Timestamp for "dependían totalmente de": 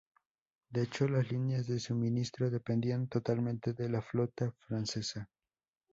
2.49-3.87